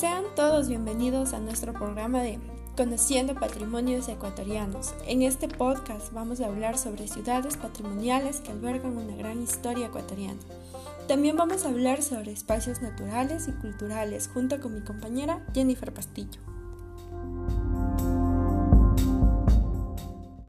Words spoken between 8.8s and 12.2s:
una gran historia ecuatoriana. También vamos a hablar